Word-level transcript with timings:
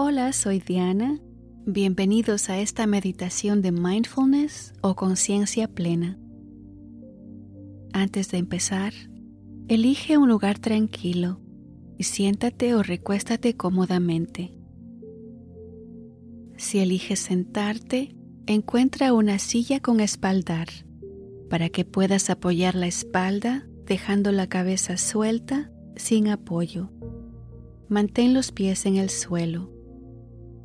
Hola, 0.00 0.32
soy 0.32 0.60
Diana. 0.60 1.18
Bienvenidos 1.66 2.50
a 2.50 2.60
esta 2.60 2.86
meditación 2.86 3.62
de 3.62 3.72
mindfulness 3.72 4.72
o 4.80 4.94
conciencia 4.94 5.66
plena. 5.66 6.16
Antes 7.92 8.30
de 8.30 8.38
empezar, 8.38 8.92
elige 9.66 10.16
un 10.16 10.28
lugar 10.28 10.60
tranquilo 10.60 11.40
y 11.98 12.04
siéntate 12.04 12.76
o 12.76 12.84
recuéstate 12.84 13.56
cómodamente. 13.56 14.54
Si 16.56 16.78
eliges 16.78 17.18
sentarte, 17.18 18.14
encuentra 18.46 19.12
una 19.12 19.40
silla 19.40 19.80
con 19.80 19.98
espaldar 19.98 20.68
para 21.50 21.70
que 21.70 21.84
puedas 21.84 22.30
apoyar 22.30 22.76
la 22.76 22.86
espalda 22.86 23.66
dejando 23.84 24.30
la 24.30 24.46
cabeza 24.46 24.96
suelta 24.96 25.72
sin 25.96 26.28
apoyo. 26.28 26.88
Mantén 27.88 28.32
los 28.32 28.52
pies 28.52 28.86
en 28.86 28.94
el 28.94 29.10
suelo. 29.10 29.76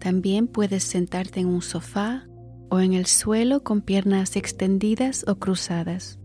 También 0.03 0.47
puedes 0.47 0.83
sentarte 0.83 1.39
en 1.39 1.47
un 1.47 1.61
sofá 1.61 2.27
o 2.69 2.81
en 2.81 2.91
el 2.91 3.05
suelo 3.05 3.63
con 3.63 3.81
piernas 3.81 4.35
extendidas 4.35 5.23
o 5.29 5.35
cruzadas. 5.35 6.19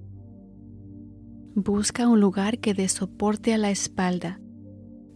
Busca 1.54 2.08
un 2.08 2.20
lugar 2.20 2.58
que 2.58 2.74
dé 2.74 2.88
soporte 2.88 3.54
a 3.54 3.56
la 3.56 3.70
espalda 3.70 4.40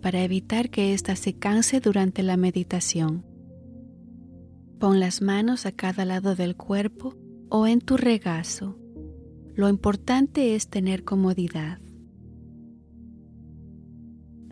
para 0.00 0.22
evitar 0.22 0.70
que 0.70 0.94
ésta 0.94 1.16
se 1.16 1.36
canse 1.36 1.80
durante 1.80 2.22
la 2.22 2.36
meditación. 2.36 3.26
Pon 4.78 5.00
las 5.00 5.22
manos 5.22 5.66
a 5.66 5.72
cada 5.72 6.04
lado 6.04 6.36
del 6.36 6.54
cuerpo 6.54 7.16
o 7.48 7.66
en 7.66 7.80
tu 7.80 7.96
regazo. 7.96 8.78
Lo 9.56 9.68
importante 9.68 10.54
es 10.54 10.68
tener 10.68 11.02
comodidad. 11.02 11.80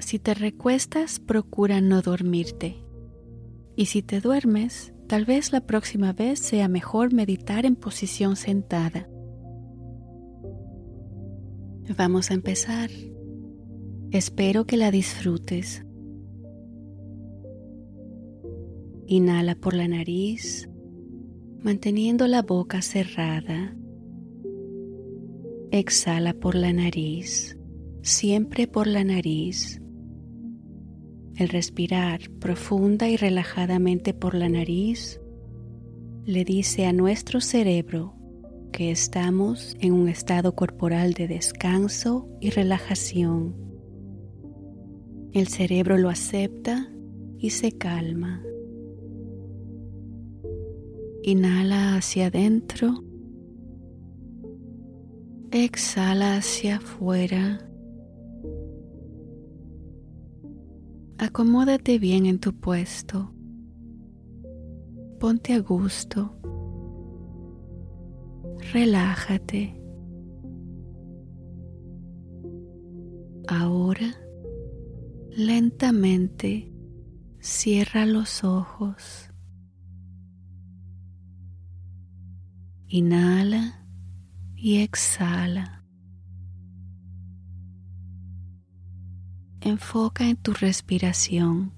Si 0.01 0.19
te 0.19 0.35
recuestas, 0.35 1.21
procura 1.21 1.81
no 1.81 2.03
dormirte. 2.03 2.80
Y 3.77 3.87
si 3.87 4.03
te 4.03 4.21
duermes, 4.21 4.93
tal 5.07 5.25
vez 5.25 5.53
la 5.53 5.61
próxima 5.63 6.13
vez 6.13 6.39
sea 6.39 6.69
mejor 6.69 7.13
meditar 7.13 7.67
en 7.67 7.77
posición 7.77 8.37
sentada. 8.37 9.09
Vamos 11.97 12.31
a 12.31 12.35
empezar. 12.35 12.91
Espero 14.13 14.65
que 14.65 14.77
la 14.77 14.91
disfrutes. 14.91 15.85
Inhala 19.07 19.57
por 19.57 19.75
la 19.75 19.89
nariz, 19.89 20.69
manteniendo 21.63 22.29
la 22.29 22.43
boca 22.43 22.81
cerrada. 22.83 23.77
Exhala 25.73 26.35
por 26.35 26.55
la 26.55 26.73
nariz, 26.73 27.59
siempre 28.03 28.69
por 28.69 28.87
la 28.87 29.03
nariz. 29.05 29.81
El 31.41 31.49
respirar 31.49 32.29
profunda 32.39 33.09
y 33.09 33.17
relajadamente 33.17 34.13
por 34.13 34.35
la 34.35 34.51
nariz 34.51 35.23
le 36.27 36.45
dice 36.45 36.85
a 36.85 36.93
nuestro 36.93 37.41
cerebro 37.41 38.15
que 38.75 38.91
estamos 38.91 39.75
en 39.81 39.95
un 39.95 40.11
estado 40.11 40.55
corporal 40.55 41.15
de 41.15 41.29
descanso 41.29 42.29
y 42.43 42.51
relajación. 42.51 43.57
El 45.33 45.49
cerebro 45.49 45.97
lo 45.97 46.11
acepta 46.11 46.93
y 47.39 47.49
se 47.49 47.73
calma. 47.73 48.45
Inhala 51.23 51.97
hacia 51.97 52.27
adentro. 52.27 53.03
Exhala 55.53 56.37
hacia 56.37 56.77
afuera. 56.77 57.70
Acomódate 61.23 61.99
bien 61.99 62.25
en 62.25 62.39
tu 62.39 62.59
puesto. 62.59 63.35
Ponte 65.19 65.53
a 65.53 65.59
gusto. 65.59 66.35
Relájate. 68.73 69.79
Ahora, 73.49 74.15
lentamente, 75.37 76.73
cierra 77.39 78.07
los 78.07 78.43
ojos. 78.43 79.31
Inhala 82.87 83.87
y 84.57 84.79
exhala. 84.81 85.80
Enfoca 89.71 90.29
en 90.29 90.37
tu 90.37 90.53
respiración. 90.53 91.73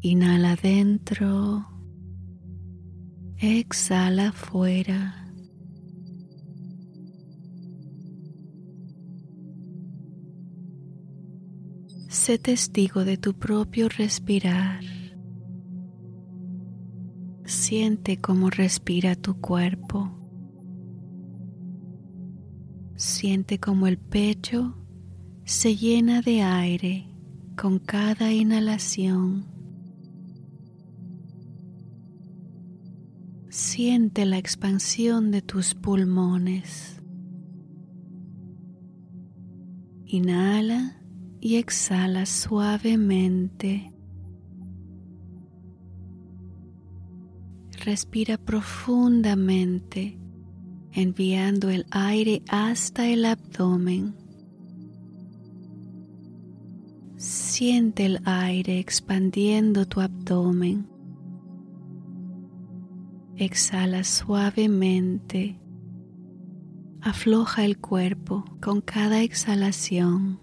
Inhala 0.00 0.56
dentro. 0.56 1.68
Exhala 3.36 4.30
afuera. 4.30 5.32
Sé 12.08 12.38
testigo 12.38 13.04
de 13.04 13.16
tu 13.16 13.34
propio 13.34 13.88
respirar. 13.88 14.82
Siente 17.44 18.20
cómo 18.20 18.50
respira 18.50 19.14
tu 19.14 19.40
cuerpo. 19.40 20.10
Siente 22.96 23.60
cómo 23.60 23.86
el 23.86 23.96
pecho 23.96 24.74
se 25.48 25.76
llena 25.76 26.20
de 26.20 26.42
aire 26.42 27.06
con 27.56 27.78
cada 27.78 28.30
inhalación. 28.34 29.46
Siente 33.48 34.26
la 34.26 34.36
expansión 34.36 35.30
de 35.30 35.40
tus 35.40 35.74
pulmones. 35.74 37.00
Inhala 40.04 41.00
y 41.40 41.56
exhala 41.56 42.26
suavemente. 42.26 43.94
Respira 47.86 48.36
profundamente, 48.36 50.18
enviando 50.92 51.70
el 51.70 51.86
aire 51.90 52.42
hasta 52.48 53.08
el 53.08 53.24
abdomen. 53.24 54.27
Siente 57.18 58.06
el 58.06 58.20
aire 58.26 58.78
expandiendo 58.78 59.86
tu 59.86 60.00
abdomen. 60.00 60.88
Exhala 63.34 64.04
suavemente. 64.04 65.60
Afloja 67.00 67.64
el 67.64 67.78
cuerpo 67.78 68.44
con 68.62 68.80
cada 68.80 69.20
exhalación. 69.22 70.38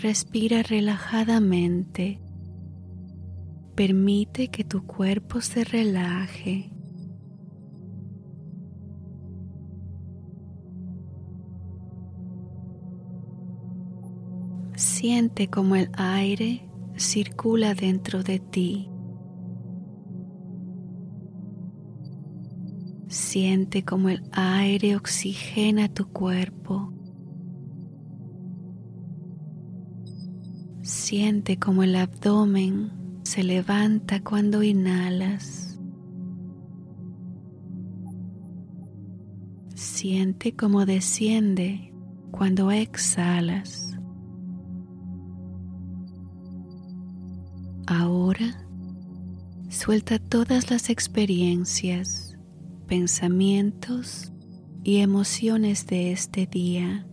Respira 0.00 0.62
relajadamente. 0.62 2.20
Permite 3.74 4.46
que 4.46 4.62
tu 4.62 4.86
cuerpo 4.86 5.40
se 5.40 5.64
relaje. 5.64 6.73
Siente 15.06 15.48
como 15.50 15.76
el 15.76 15.90
aire 15.98 16.66
circula 16.96 17.74
dentro 17.74 18.22
de 18.22 18.38
ti. 18.38 18.88
Siente 23.08 23.84
como 23.84 24.08
el 24.08 24.22
aire 24.32 24.96
oxigena 24.96 25.92
tu 25.92 26.08
cuerpo. 26.08 26.90
Siente 30.80 31.58
como 31.58 31.82
el 31.82 31.96
abdomen 31.96 32.90
se 33.24 33.42
levanta 33.44 34.24
cuando 34.24 34.62
inhalas. 34.62 35.78
Siente 39.74 40.56
como 40.56 40.86
desciende 40.86 41.92
cuando 42.30 42.70
exhalas. 42.70 43.93
Ahora 47.86 48.66
suelta 49.68 50.18
todas 50.18 50.70
las 50.70 50.88
experiencias, 50.88 52.36
pensamientos 52.86 54.32
y 54.82 54.98
emociones 54.98 55.86
de 55.86 56.12
este 56.12 56.46
día 56.46 57.06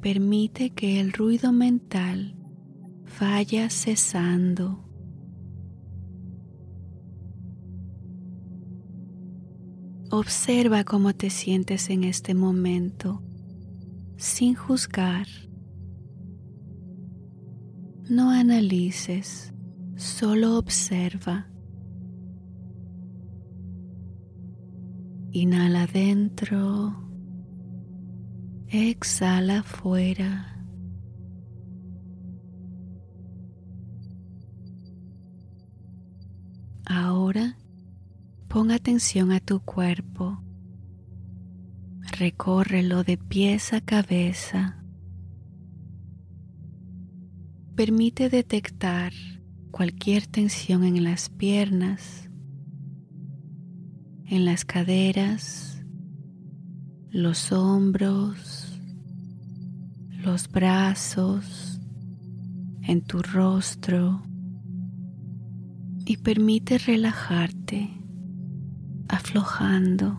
permite 0.00 0.70
que 0.70 1.00
el 1.00 1.12
ruido 1.12 1.52
mental 1.52 2.36
vaya 3.20 3.68
cesando. 3.70 4.84
Observa 10.10 10.84
cómo 10.84 11.12
te 11.12 11.30
sientes 11.30 11.90
en 11.90 12.04
este 12.04 12.34
momento 12.34 13.22
sin 14.16 14.54
juzgar. 14.54 15.26
No 18.08 18.30
analices, 18.30 19.52
solo 19.96 20.58
observa. 20.58 21.48
Inhala 25.32 25.82
adentro, 25.82 26.94
exhala 28.68 29.58
afuera. 29.58 30.56
Ahora 36.86 37.56
pon 38.46 38.70
atención 38.70 39.32
a 39.32 39.40
tu 39.40 39.58
cuerpo. 39.58 40.40
Recórrelo 42.18 43.02
de 43.02 43.18
pies 43.18 43.72
a 43.72 43.80
cabeza. 43.80 44.85
Permite 47.76 48.30
detectar 48.30 49.12
cualquier 49.70 50.26
tensión 50.26 50.82
en 50.82 51.04
las 51.04 51.28
piernas, 51.28 52.30
en 54.24 54.46
las 54.46 54.64
caderas, 54.64 55.84
los 57.10 57.52
hombros, 57.52 58.80
los 60.08 60.48
brazos, 60.48 61.78
en 62.80 63.02
tu 63.02 63.20
rostro 63.20 64.22
y 66.06 66.16
permite 66.16 66.78
relajarte, 66.78 67.90
aflojando, 69.06 70.18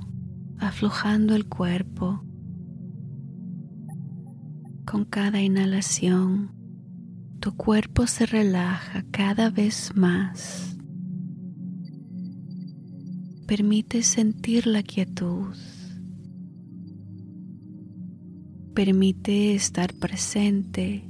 aflojando 0.59 1.33
el 1.33 1.48
cuerpo. 1.48 2.24
Con 4.86 5.06
cada 5.06 5.42
inhalación, 5.42 6.56
tu 7.39 7.55
cuerpo 7.55 8.07
se 8.07 8.25
relaja 8.25 9.05
cada 9.11 9.49
vez 9.49 9.91
más. 9.95 10.77
Permite 13.47 14.03
sentir 14.03 14.67
la 14.67 14.83
quietud. 14.83 15.55
Permite 18.73 19.55
estar 19.55 19.93
presente 19.93 21.09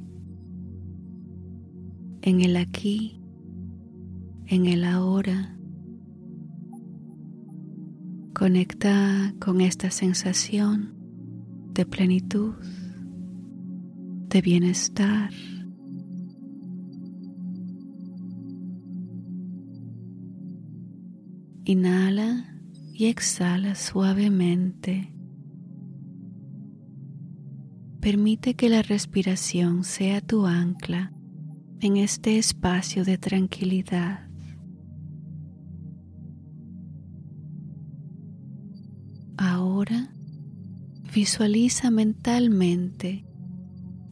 en 2.21 2.41
el 2.41 2.55
aquí 2.57 3.17
en 4.47 4.65
el 4.65 4.85
ahora. 4.85 5.57
Conecta 8.33 9.33
con 9.39 9.61
esta 9.61 9.91
sensación 9.91 10.93
de 11.73 11.85
plenitud, 11.85 12.55
de 14.29 14.41
bienestar. 14.41 15.31
Inhala 21.69 22.45
y 22.93 23.07
exhala 23.07 23.75
suavemente. 23.75 25.13
Permite 27.99 28.53
que 28.53 28.69
la 28.69 28.81
respiración 28.83 29.83
sea 29.83 30.21
tu 30.21 30.45
ancla 30.45 31.11
en 31.81 31.97
este 31.97 32.37
espacio 32.37 33.03
de 33.03 33.17
tranquilidad. 33.17 34.29
Ahora 39.35 40.09
visualiza 41.13 41.91
mentalmente 41.91 43.25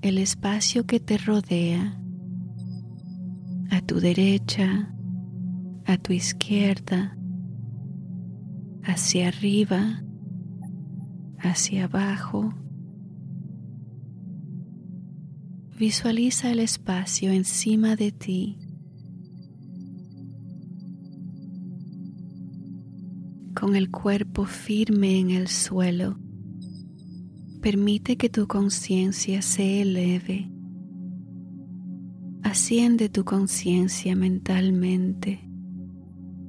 el 0.02 0.18
espacio 0.18 0.86
que 0.86 1.00
te 1.00 1.18
rodea, 1.18 2.02
a 3.72 3.80
tu 3.80 4.02
derecha, 4.02 4.94
a 5.86 5.98
tu 5.98 6.12
izquierda, 6.12 7.18
hacia 8.86 9.28
arriba, 9.28 10.04
hacia 11.40 11.86
abajo. 11.86 12.54
Visualiza 15.78 16.52
el 16.52 16.60
espacio 16.60 17.32
encima 17.32 17.96
de 17.96 18.12
ti 18.12 18.60
con 23.56 23.76
el 23.76 23.90
cuerpo 23.90 24.46
firme 24.46 25.18
en 25.18 25.32
el 25.32 25.48
suelo, 25.48 26.20
permite 27.62 28.16
que 28.16 28.30
tu 28.30 28.48
conciencia 28.48 29.42
se 29.42 29.82
eleve. 29.82 30.52
Asciende 32.44 33.10
tu 33.10 33.26
conciencia 33.26 34.16
mentalmente, 34.16 35.50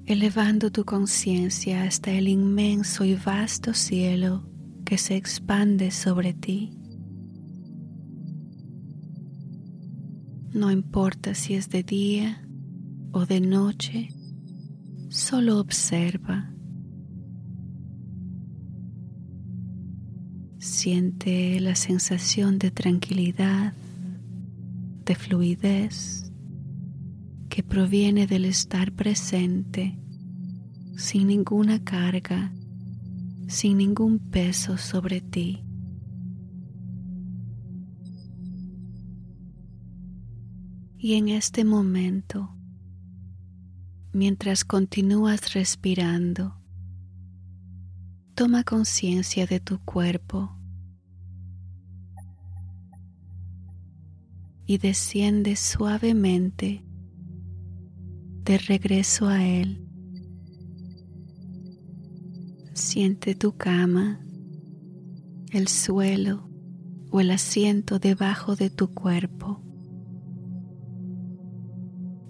elevando 0.07 0.71
tu 0.71 0.85
conciencia 0.85 1.83
hasta 1.83 2.13
el 2.13 2.29
inmenso 2.29 3.05
y 3.05 3.15
vasto 3.15 3.75
cielo 3.75 4.49
que 4.85 4.99
se 4.99 5.17
expande 5.17 5.91
sobre 5.91 6.33
ti. 6.33 6.79
No 10.53 10.71
importa 10.71 11.35
si 11.35 11.55
es 11.55 11.69
de 11.69 11.83
día 11.83 12.49
o 13.13 13.27
de 13.27 13.41
noche, 13.41 14.09
solo 15.09 15.59
observa 15.59 16.53
Siente 20.59 21.61
la 21.61 21.77
sensación 21.77 22.59
de 22.59 22.71
tranquilidad, 22.71 23.73
de 25.05 25.15
fluidez 25.15 26.26
que 27.57 27.63
proviene 27.63 28.27
del 28.27 28.45
estar 28.45 28.93
presente 28.93 29.99
sin 30.99 31.29
ninguna 31.29 31.83
carga, 31.83 32.53
sin 33.49 33.79
ningún 33.79 34.19
peso 34.19 34.77
sobre 34.77 35.23
ti. 35.23 35.65
Y 40.99 41.15
en 41.15 41.29
este 41.29 41.65
momento, 41.65 42.55
mientras 44.13 44.67
continúas 44.67 45.55
respirando, 45.55 46.61
toma 48.35 48.65
conciencia 48.65 49.47
de 49.47 49.61
tu 49.61 49.79
cuerpo 49.79 50.55
y 54.67 54.77
desciende 54.77 55.57
suavemente 55.57 56.86
de 58.47 58.59
regreso 58.59 59.27
a 59.27 59.45
Él. 59.45 59.83
Siente 62.73 63.35
tu 63.35 63.57
cama, 63.57 64.21
el 65.51 65.67
suelo 65.67 66.49
o 67.11 67.21
el 67.21 67.33
asiento 67.33 67.99
debajo 67.99 68.55
de 68.55 68.71
tu 68.71 68.95
cuerpo. 68.95 69.63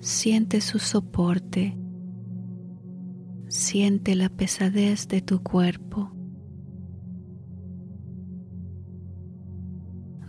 Siente 0.01 0.61
su 0.63 0.79
soporte. 0.79 1.77
Siente 3.49 4.15
la 4.15 4.31
pesadez 4.31 5.09
de 5.09 5.21
tu 5.21 5.43
cuerpo. 5.43 6.13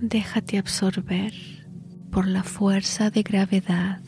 Déjate 0.01 0.57
absorber 0.57 1.33
por 2.11 2.27
la 2.27 2.43
fuerza 2.43 3.09
de 3.09 3.23
gravedad. 3.23 4.01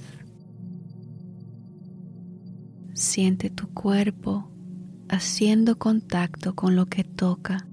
Siente 3.00 3.50
tu 3.50 3.70
cuerpo 3.70 4.52
haciendo 5.08 5.80
contacto 5.80 6.54
con 6.54 6.76
lo 6.76 6.88
que 6.88 7.06
toca. 7.06 7.66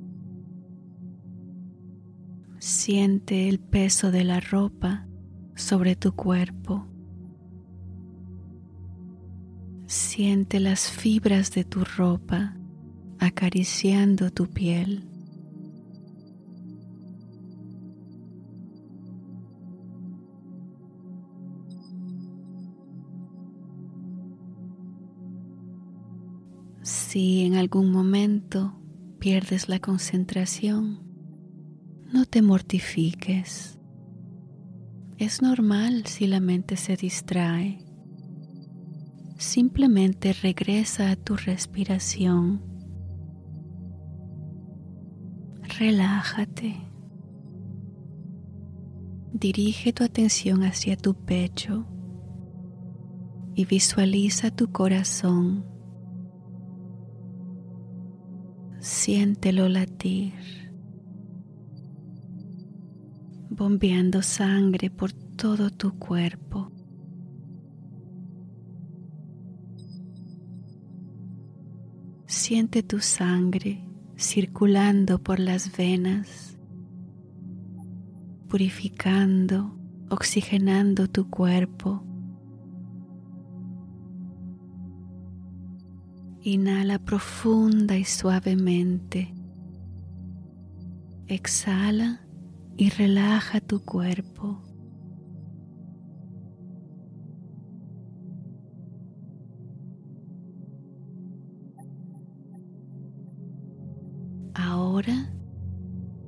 Siente 2.61 3.49
el 3.49 3.59
peso 3.59 4.13
de 4.13 4.23
la 4.23 4.39
ropa 4.39 5.09
sobre 5.57 5.97
tu 5.97 6.15
cuerpo. 6.15 6.87
Siente 9.87 10.61
las 10.61 10.89
fibras 10.93 11.51
de 11.51 11.65
tu 11.65 11.83
ropa 11.83 12.57
acariciando 13.19 14.31
tu 14.31 14.47
piel. 14.47 15.09
Si 26.87 27.45
en 27.45 27.57
algún 27.57 27.91
momento 27.91 28.81
pierdes 29.19 29.69
la 29.69 29.81
concentración, 29.81 31.01
no 32.13 32.27
te 32.27 32.43
mortifiques. 32.43 33.81
Es 35.19 35.43
normal 35.43 36.07
si 36.07 36.29
la 36.29 36.39
mente 36.39 36.77
se 36.77 36.97
distrae. 36.97 37.85
Simplemente 39.37 40.33
regresa 40.33 41.11
a 41.11 41.17
tu 41.17 41.35
respiración 41.35 42.63
relájate. 45.81 46.77
Dirige 49.33 49.93
tu 49.93 50.05
atención 50.05 50.63
hacia 50.63 50.97
tu 50.97 51.15
pecho 51.15 51.85
y 53.57 53.65
visualiza 53.65 54.53
tu 54.53 54.71
corazón. 54.71 55.76
Siéntelo 58.87 59.69
latir, 59.69 60.33
bombeando 63.51 64.23
sangre 64.23 64.91
por 64.91 65.13
todo 65.13 65.71
tu 65.71 65.99
cuerpo. 65.99 66.71
Siente 72.27 72.85
tu 72.85 73.01
sangre 73.01 73.85
circulando 74.17 75.21
por 75.21 75.41
las 75.41 75.77
venas, 75.77 76.57
purificando, 78.49 79.77
oxigenando 80.11 81.09
tu 81.09 81.29
cuerpo. 81.29 82.06
Inhala 86.49 87.01
profunda 87.01 87.99
y 87.99 88.05
suavemente. 88.05 89.35
Exhala 91.27 92.21
y 92.77 92.89
relaja 92.91 93.61
tu 93.61 93.85
cuerpo. 93.85 94.63
Ahora 104.55 105.35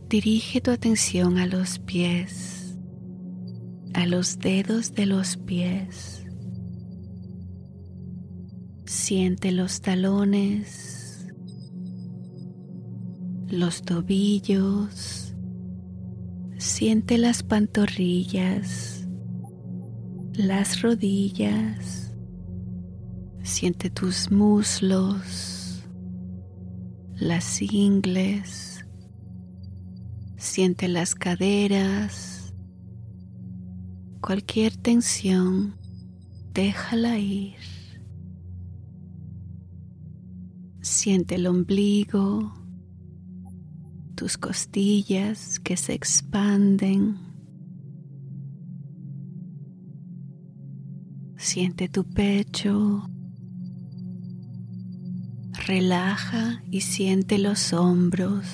dirige 0.09 0.61
tu 0.61 0.73
atención 0.73 1.39
a 1.39 1.47
los 1.47 1.79
pies, 1.79 2.77
a 3.95 4.05
los 4.05 4.41
dedos 4.41 4.95
de 4.95 5.07
los 5.07 5.37
pies. 5.37 6.28
Siente 9.09 9.53
los 9.53 9.81
talones, 9.81 11.27
los 13.49 13.81
tobillos, 13.81 15.35
siente 16.59 17.17
las 17.17 17.43
pantorrillas, 17.43 19.09
las 20.35 20.83
rodillas, 20.83 22.15
siente 23.43 23.89
tus 23.89 24.31
muslos, 24.31 25.83
las 27.15 27.63
ingles, 27.63 28.85
siente 30.37 30.87
las 30.87 31.15
caderas, 31.15 32.53
cualquier 34.21 34.77
tensión, 34.77 35.79
déjala 36.53 37.17
ir. 37.17 37.78
Siente 41.01 41.37
el 41.37 41.47
ombligo, 41.47 42.53
tus 44.17 44.37
costillas 44.37 45.61
que 45.61 45.77
se 45.77 45.93
expanden. 45.95 47.19
Siente 51.37 51.89
tu 51.89 52.03
pecho. 52.03 53.09
Relaja 55.69 56.65
y 56.69 56.81
siente 56.81 57.39
los 57.39 57.73
hombros. 57.73 58.45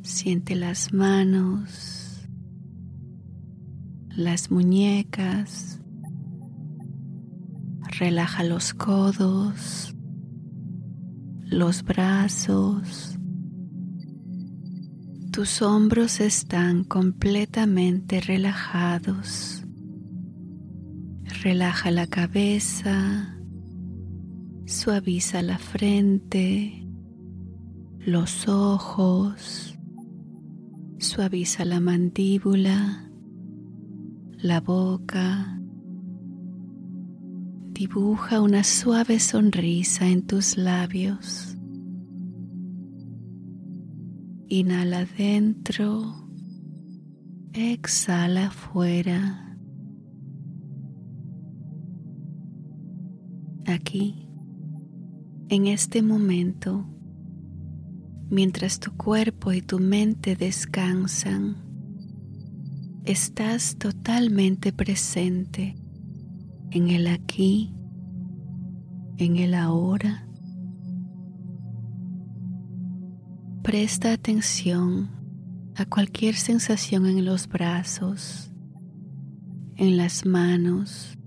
Siente 0.00 0.54
las 0.54 0.94
manos, 0.94 2.26
las 4.08 4.50
muñecas, 4.50 5.81
Relaja 8.02 8.42
los 8.42 8.74
codos, 8.74 9.94
los 11.44 11.84
brazos. 11.84 13.16
Tus 15.30 15.62
hombros 15.62 16.18
están 16.18 16.82
completamente 16.82 18.20
relajados. 18.20 19.62
Relaja 21.44 21.92
la 21.92 22.08
cabeza, 22.08 23.38
suaviza 24.66 25.40
la 25.42 25.58
frente, 25.58 26.84
los 28.00 28.48
ojos, 28.48 29.78
suaviza 30.98 31.64
la 31.64 31.78
mandíbula, 31.78 33.08
la 34.38 34.60
boca 34.60 35.61
Dibuja 37.82 38.40
una 38.40 38.62
suave 38.62 39.18
sonrisa 39.18 40.06
en 40.06 40.22
tus 40.22 40.56
labios. 40.56 41.56
Inhala 44.46 45.04
dentro, 45.18 46.28
exhala 47.52 48.46
afuera. 48.46 49.58
Aquí, 53.66 54.28
en 55.48 55.66
este 55.66 56.02
momento, 56.02 56.86
mientras 58.30 58.78
tu 58.78 58.96
cuerpo 58.96 59.50
y 59.50 59.60
tu 59.60 59.80
mente 59.80 60.36
descansan, 60.36 61.56
estás 63.04 63.74
totalmente 63.76 64.72
presente 64.72 65.81
en 66.72 66.88
el 66.88 67.06
aquí, 67.06 67.74
en 69.18 69.36
el 69.36 69.52
ahora. 69.52 70.26
Presta 73.62 74.12
atención 74.12 75.10
a 75.76 75.84
cualquier 75.84 76.34
sensación 76.34 77.06
en 77.06 77.26
los 77.26 77.46
brazos, 77.46 78.50
en 79.76 79.98
las 79.98 80.24
manos, 80.24 81.18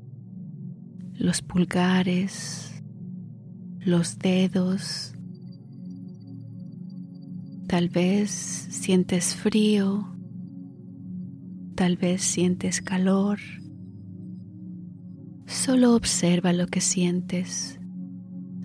los 1.14 1.44
pulgares, 1.44 2.84
los 3.80 4.18
dedos. 4.18 5.14
Tal 7.68 7.90
vez 7.90 8.32
sientes 8.32 9.36
frío, 9.36 10.08
tal 11.76 11.98
vez 11.98 12.24
sientes 12.24 12.82
calor. 12.82 13.40
Solo 15.66 15.96
observa 15.96 16.54
lo 16.54 16.68
que 16.68 16.80
sientes 16.80 17.80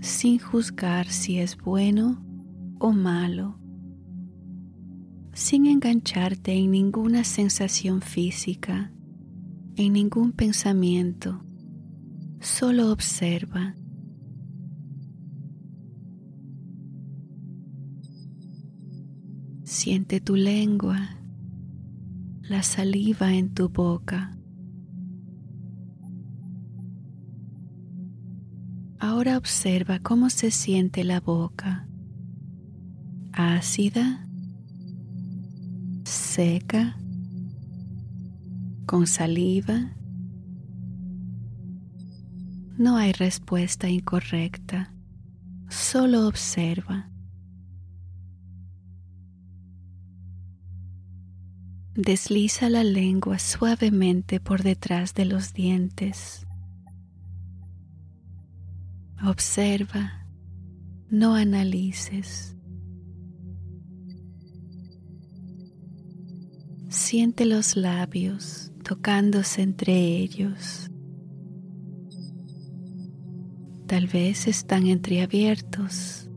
sin 0.02 0.38
juzgar 0.38 1.08
si 1.08 1.38
es 1.38 1.56
bueno 1.56 2.22
o 2.78 2.92
malo, 2.92 3.58
sin 5.32 5.64
engancharte 5.64 6.52
en 6.52 6.72
ninguna 6.72 7.24
sensación 7.24 8.02
física, 8.02 8.92
en 9.76 9.94
ningún 9.94 10.32
pensamiento. 10.32 11.42
Solo 12.38 12.92
observa. 12.92 13.74
Siente 19.64 20.20
tu 20.20 20.36
lengua, 20.36 21.16
la 22.42 22.62
saliva 22.62 23.32
en 23.32 23.54
tu 23.54 23.70
boca. 23.70 24.36
Ahora 29.20 29.36
observa 29.36 29.98
cómo 29.98 30.30
se 30.30 30.50
siente 30.50 31.04
la 31.04 31.20
boca. 31.20 31.86
Ácida, 33.34 34.26
seca, 36.04 36.96
con 38.86 39.06
saliva. 39.06 39.94
No 42.78 42.96
hay 42.96 43.12
respuesta 43.12 43.90
incorrecta, 43.90 44.94
solo 45.68 46.26
observa. 46.26 47.10
Desliza 51.94 52.70
la 52.70 52.84
lengua 52.84 53.38
suavemente 53.38 54.40
por 54.40 54.62
detrás 54.62 55.12
de 55.12 55.26
los 55.26 55.52
dientes. 55.52 56.46
Observa, 59.24 60.26
no 61.10 61.34
analices. 61.34 62.56
Siente 66.88 67.44
los 67.44 67.76
labios 67.76 68.72
tocándose 68.82 69.62
entre 69.62 69.94
ellos. 69.94 70.90
Tal 73.86 74.06
vez 74.06 74.46
están 74.46 74.86
entreabiertos. 74.86 76.30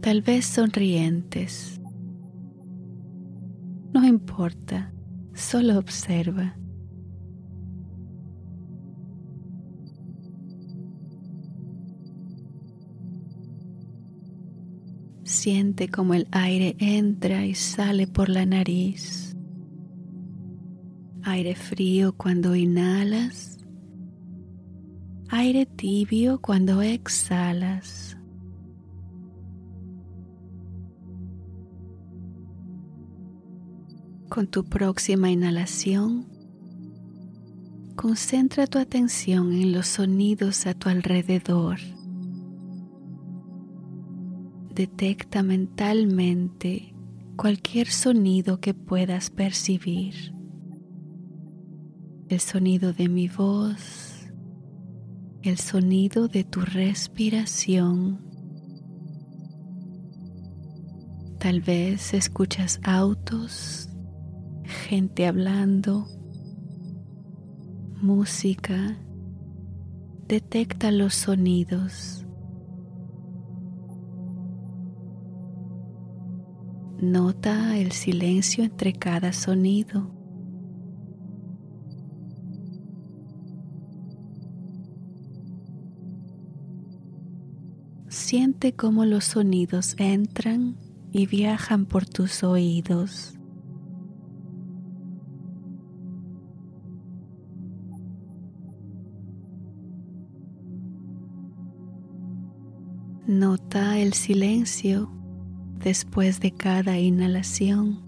tal 0.00 0.22
vez 0.22 0.46
sonrientes. 0.46 1.80
No 3.92 4.04
importa, 4.06 4.92
solo 5.34 5.78
observa. 5.78 6.56
Siente 15.40 15.88
como 15.88 16.12
el 16.12 16.28
aire 16.32 16.76
entra 16.80 17.46
y 17.46 17.54
sale 17.54 18.06
por 18.06 18.28
la 18.28 18.44
nariz. 18.44 19.34
Aire 21.22 21.54
frío 21.54 22.12
cuando 22.14 22.54
inhalas. 22.54 23.56
Aire 25.30 25.64
tibio 25.64 26.42
cuando 26.42 26.82
exhalas. 26.82 28.18
Con 34.28 34.46
tu 34.46 34.66
próxima 34.66 35.30
inhalación, 35.30 36.26
concentra 37.96 38.66
tu 38.66 38.78
atención 38.78 39.54
en 39.54 39.72
los 39.72 39.86
sonidos 39.86 40.66
a 40.66 40.74
tu 40.74 40.90
alrededor 40.90 41.78
detecta 44.74 45.42
mentalmente 45.42 46.94
cualquier 47.36 47.88
sonido 47.88 48.60
que 48.60 48.74
puedas 48.74 49.30
percibir. 49.30 50.34
El 52.28 52.40
sonido 52.40 52.92
de 52.92 53.08
mi 53.08 53.28
voz, 53.28 54.26
el 55.42 55.58
sonido 55.58 56.28
de 56.28 56.44
tu 56.44 56.60
respiración. 56.60 58.20
Tal 61.38 61.60
vez 61.60 62.14
escuchas 62.14 62.78
autos, 62.82 63.88
gente 64.64 65.26
hablando, 65.26 66.06
música. 68.02 68.96
Detecta 70.28 70.92
los 70.92 71.14
sonidos. 71.14 72.26
Nota 77.02 77.78
el 77.78 77.92
silencio 77.92 78.62
entre 78.62 78.92
cada 78.92 79.32
sonido. 79.32 80.10
Siente 88.08 88.74
cómo 88.74 89.06
los 89.06 89.24
sonidos 89.24 89.94
entran 89.96 90.76
y 91.10 91.24
viajan 91.24 91.86
por 91.86 92.04
tus 92.04 92.44
oídos. 92.44 93.32
Nota 103.26 103.98
el 103.98 104.12
silencio 104.12 105.19
después 105.82 106.40
de 106.40 106.52
cada 106.52 106.98
inhalación. 106.98 108.02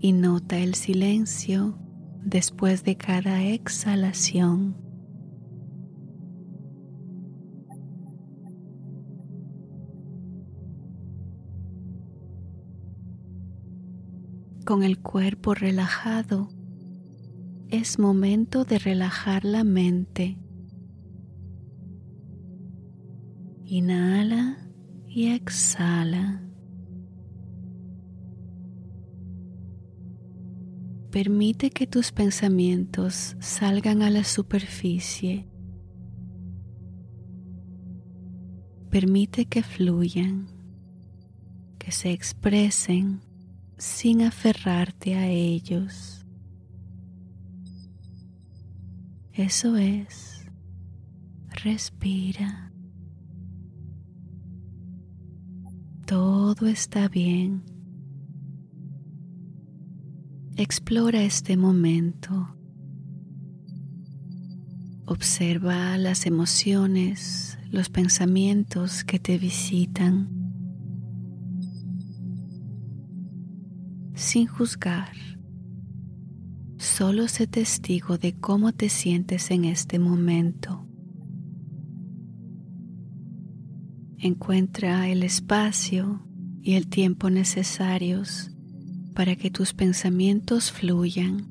Y 0.00 0.12
nota 0.12 0.58
el 0.58 0.74
silencio 0.74 1.76
después 2.24 2.84
de 2.84 2.96
cada 2.96 3.42
exhalación. 3.42 4.76
Con 14.64 14.82
el 14.82 15.00
cuerpo 15.00 15.54
relajado, 15.54 16.50
es 17.70 17.98
momento 17.98 18.64
de 18.64 18.78
relajar 18.78 19.44
la 19.44 19.64
mente 19.64 20.38
Inhala 23.70 24.56
y 25.06 25.28
exhala. 25.28 26.42
Permite 31.10 31.68
que 31.68 31.86
tus 31.86 32.10
pensamientos 32.10 33.36
salgan 33.40 34.00
a 34.00 34.08
la 34.08 34.24
superficie. 34.24 35.46
Permite 38.88 39.44
que 39.44 39.62
fluyan, 39.62 40.48
que 41.78 41.92
se 41.92 42.10
expresen 42.10 43.20
sin 43.76 44.22
aferrarte 44.22 45.14
a 45.14 45.26
ellos. 45.28 46.24
Eso 49.34 49.76
es. 49.76 50.46
Respira. 51.50 52.67
Todo 56.48 56.66
está 56.66 57.08
bien. 57.08 57.62
Explora 60.56 61.22
este 61.22 61.58
momento. 61.58 62.56
Observa 65.04 65.98
las 65.98 66.24
emociones, 66.24 67.58
los 67.70 67.90
pensamientos 67.90 69.04
que 69.04 69.18
te 69.18 69.36
visitan 69.36 70.30
sin 74.14 74.46
juzgar. 74.46 75.12
Solo 76.78 77.28
sé 77.28 77.46
testigo 77.46 78.16
de 78.16 78.32
cómo 78.40 78.72
te 78.72 78.88
sientes 78.88 79.50
en 79.50 79.66
este 79.66 79.98
momento. 79.98 80.86
Encuentra 84.16 85.10
el 85.10 85.22
espacio 85.22 86.24
y 86.62 86.74
el 86.74 86.88
tiempo 86.88 87.30
necesarios 87.30 88.50
para 89.14 89.36
que 89.36 89.50
tus 89.50 89.74
pensamientos 89.74 90.70
fluyan. 90.70 91.48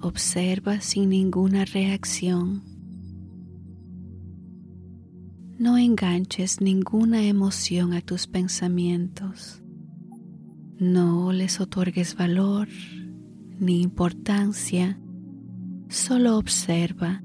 Observa 0.00 0.80
sin 0.80 1.08
ninguna 1.10 1.64
reacción. 1.64 2.62
No 5.58 5.78
enganches 5.78 6.60
ninguna 6.60 7.24
emoción 7.24 7.94
a 7.94 8.00
tus 8.00 8.26
pensamientos. 8.26 9.62
No 10.78 11.32
les 11.32 11.60
otorgues 11.60 12.14
valor 12.14 12.68
ni 13.58 13.80
importancia. 13.80 15.00
Solo 15.88 16.36
observa 16.36 17.22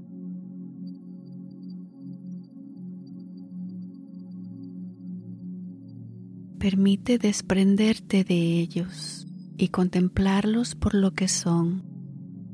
Permite 6.61 7.17
desprenderte 7.17 8.23
de 8.23 8.59
ellos 8.59 9.25
y 9.57 9.69
contemplarlos 9.69 10.75
por 10.75 10.93
lo 10.93 11.15
que 11.15 11.27
son. 11.27 11.83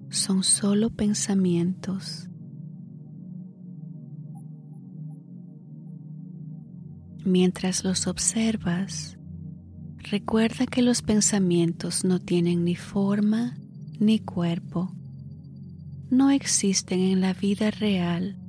Son 0.09 0.43
solo 0.43 0.91
pensamientos. 0.91 2.29
Mientras 7.25 7.83
los 7.83 8.07
observas, 8.07 9.19
recuerda 9.97 10.67
que 10.67 10.81
los 10.81 11.01
pensamientos 11.01 12.05
no 12.05 12.19
tienen 12.19 12.63
ni 12.63 12.75
forma 12.75 13.57
ni 13.99 14.19
cuerpo. 14.19 14.95
No 16.09 16.31
existen 16.31 17.01
en 17.01 17.19
la 17.19 17.33
vida 17.33 17.71
real. 17.71 18.39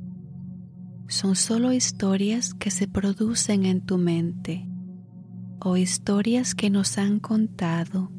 Son 1.08 1.34
solo 1.34 1.72
historias 1.72 2.54
que 2.54 2.70
se 2.70 2.86
producen 2.86 3.66
en 3.66 3.84
tu 3.84 3.98
mente 3.98 4.68
o 5.60 5.76
historias 5.76 6.54
que 6.54 6.70
nos 6.70 6.98
han 6.98 7.20
contado. 7.20 8.10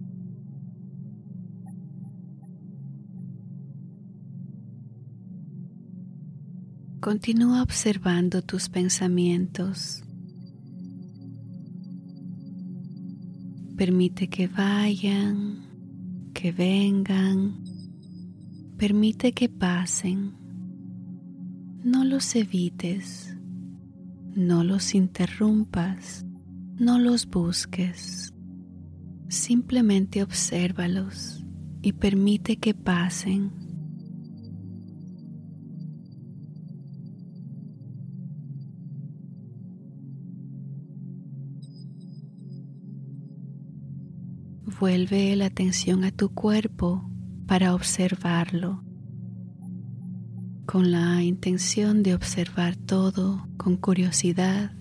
Continúa 7.00 7.64
observando 7.64 8.42
tus 8.42 8.68
pensamientos. 8.68 10.04
Permite 13.78 14.28
que 14.28 14.48
vayan, 14.48 15.66
que 16.34 16.52
vengan. 16.52 17.64
Permite 18.78 19.32
que 19.32 19.48
pasen. 19.48 20.34
No 21.84 22.04
los 22.04 22.36
evites. 22.36 23.34
No 24.36 24.66
los 24.66 24.94
interrumpas. 24.94 26.26
No 26.80 26.98
los 26.98 27.28
busques, 27.28 28.34
simplemente 29.28 30.24
obsérvalos 30.24 31.44
y 31.82 31.92
permite 31.92 32.56
que 32.56 32.74
pasen. 32.74 33.52
Vuelve 44.80 45.36
la 45.36 45.48
atención 45.48 46.06
a 46.06 46.12
tu 46.12 46.30
cuerpo 46.34 47.12
para 47.46 47.76
observarlo, 47.76 48.86
con 50.66 50.92
la 50.94 51.24
intención 51.24 52.04
de 52.04 52.16
observar 52.16 52.78
todo 52.78 53.50
con 53.58 53.76
curiosidad 53.76 54.79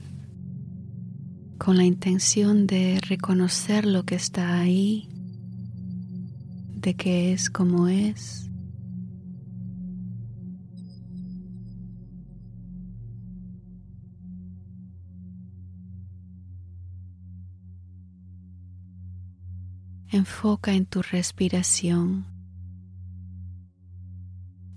con 1.58 1.76
la 1.76 1.84
intención 1.84 2.68
de 2.68 3.00
reconocer 3.00 3.84
lo 3.84 4.04
que 4.04 4.14
está 4.14 4.60
ahí, 4.60 5.08
de 6.76 6.94
que 6.94 7.32
es 7.32 7.50
como 7.50 7.88
es. 7.88 8.48
Enfoca 20.10 20.72
en 20.72 20.86
tu 20.86 21.02
respiración. 21.02 22.24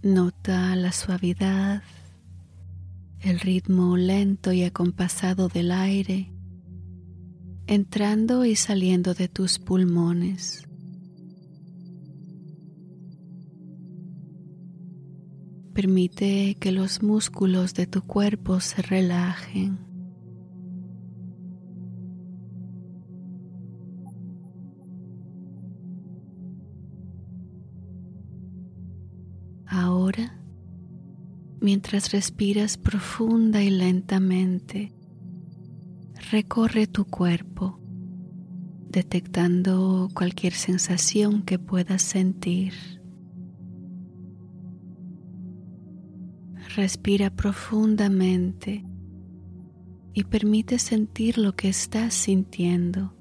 Nota 0.02 0.76
la 0.76 0.92
suavidad, 0.92 1.84
el 3.22 3.40
ritmo 3.40 3.96
lento 3.98 4.52
y 4.52 4.64
acompasado 4.64 5.48
del 5.48 5.72
aire 5.72 6.41
entrando 7.72 8.44
y 8.44 8.58
saliendo 8.58 9.14
de 9.14 9.30
tus 9.30 9.58
pulmones. 9.58 10.68
Permite 15.74 16.58
que 16.60 16.74
los 16.74 17.02
músculos 17.02 17.74
de 17.74 17.88
tu 17.88 18.02
cuerpo 18.02 18.60
se 18.60 18.82
relajen. 18.82 19.80
Ahora, 29.66 30.38
mientras 31.62 32.12
respiras 32.12 32.78
profunda 32.78 33.64
y 33.64 33.70
lentamente, 33.70 34.92
recorre 36.32 36.88
tu 36.88 37.04
cuerpo, 37.04 37.78
detectando 38.88 40.08
cualquier 40.14 40.54
sensación 40.54 41.44
que 41.44 41.60
puedas 41.60 42.02
sentir. 42.02 42.74
Respira 46.78 47.30
profundamente 47.32 48.86
y 50.14 50.24
permite 50.24 50.80
sentir 50.80 51.38
lo 51.38 51.54
que 51.54 51.68
estás 51.68 52.14
sintiendo 52.14 53.14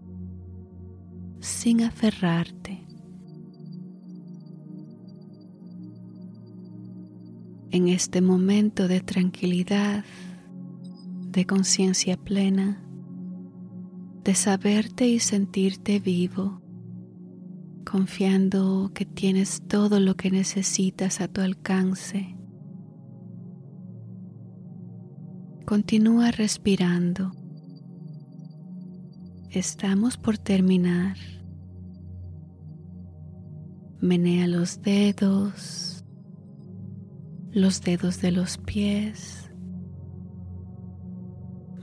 sin 1.40 1.82
aferrarte. 1.82 2.86
en 7.72 7.86
este 7.86 8.20
momento 8.20 8.88
de 8.88 9.00
tranquilidad, 9.00 10.04
de 11.30 11.46
conciencia 11.46 12.16
plena, 12.16 12.82
de 14.24 14.34
saberte 14.34 15.06
y 15.06 15.18
sentirte 15.18 16.00
vivo, 16.00 16.62
confiando 17.84 18.92
que 18.94 19.04
tienes 19.04 19.62
todo 19.66 20.00
lo 20.00 20.16
que 20.16 20.30
necesitas 20.30 21.20
a 21.20 21.28
tu 21.28 21.40
alcance. 21.40 22.36
Continúa 25.66 26.30
respirando. 26.30 27.32
Estamos 29.50 30.16
por 30.16 30.38
terminar. 30.38 31.16
Menea 34.00 34.46
los 34.46 34.82
dedos 34.82 35.90
los 37.52 37.80
dedos 37.82 38.20
de 38.20 38.30
los 38.30 38.58
pies. 38.58 39.49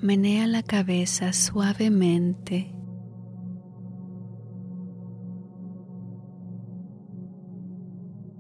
Menea 0.02 0.46
la 0.46 0.62
cabeza 0.62 1.34
suavemente. 1.34 2.72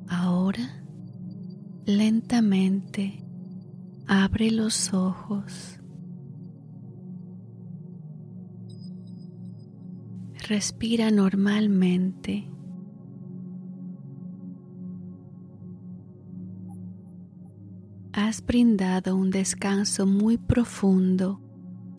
Ahora, 0.08 0.84
lentamente, 1.86 3.26
abre 4.08 4.52
los 4.52 4.94
ojos. 4.94 5.80
Respira 10.48 11.10
normalmente. 11.10 12.52
has 18.14 18.44
brindado 18.44 19.16
un 19.16 19.30
descanso 19.30 20.08
muy 20.08 20.38
profundo 20.38 21.47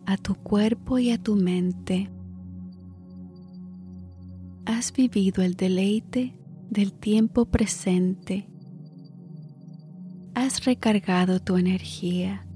a 0.09 0.17
tu 0.17 0.33
cuerpo 0.33 0.97
y 0.97 1.11
a 1.11 1.21
tu 1.21 1.35
mente. 1.35 2.09
Has 4.65 4.91
vivido 4.91 5.43
el 5.43 5.53
deleite 5.53 6.33
del 6.67 6.93
tiempo 6.93 7.45
presente. 7.45 8.49
Has 10.33 10.65
recargado 10.65 11.39
tu 11.39 11.57
energía. 11.57 12.47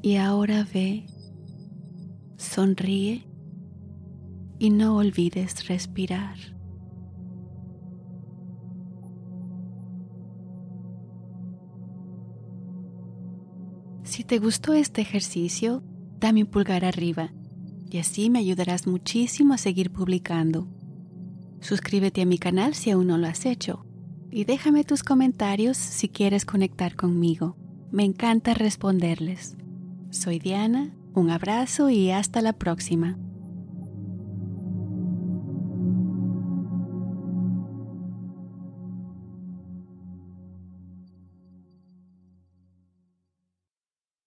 Y 0.00 0.14
ahora 0.14 0.64
ve, 0.72 1.06
sonríe 2.36 3.26
y 4.60 4.70
no 4.70 4.96
olvides 4.96 5.66
respirar. 5.66 6.53
Si 14.14 14.22
te 14.22 14.38
gustó 14.38 14.74
este 14.74 15.00
ejercicio, 15.00 15.82
dame 16.20 16.44
un 16.44 16.48
pulgar 16.48 16.84
arriba 16.84 17.32
y 17.90 17.98
así 17.98 18.30
me 18.30 18.38
ayudarás 18.38 18.86
muchísimo 18.86 19.54
a 19.54 19.58
seguir 19.58 19.90
publicando. 19.90 20.68
Suscríbete 21.60 22.22
a 22.22 22.24
mi 22.24 22.38
canal 22.38 22.76
si 22.76 22.92
aún 22.92 23.08
no 23.08 23.18
lo 23.18 23.26
has 23.26 23.44
hecho 23.44 23.84
y 24.30 24.44
déjame 24.44 24.84
tus 24.84 25.02
comentarios 25.02 25.76
si 25.76 26.08
quieres 26.08 26.44
conectar 26.44 26.94
conmigo. 26.94 27.56
Me 27.90 28.04
encanta 28.04 28.54
responderles. 28.54 29.56
Soy 30.10 30.38
Diana, 30.38 30.94
un 31.12 31.30
abrazo 31.30 31.90
y 31.90 32.12
hasta 32.12 32.40
la 32.40 32.52
próxima. 32.52 33.18